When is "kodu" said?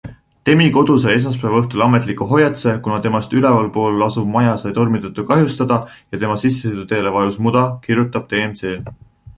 0.75-0.93